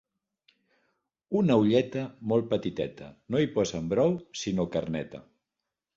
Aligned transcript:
Una 1.41 1.57
olleta 1.65 2.05
molt 2.33 2.49
petiteta. 2.53 3.11
No 3.35 3.45
hi 3.45 3.51
posen 3.59 3.93
brou 3.93 4.17
sinó 4.45 4.71
carneta. 4.79 5.27